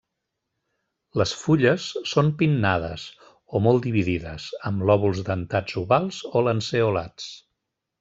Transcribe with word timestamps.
Les 1.21 1.33
fulles 1.41 1.85
són 2.13 2.31
pinnades 2.41 3.05
o 3.59 3.63
molt 3.69 3.87
dividides, 3.91 4.51
amb 4.73 4.89
lòbuls 4.93 5.25
dentats 5.33 5.81
ovals 5.87 6.23
o 6.41 6.49
lanceolats. 6.51 7.35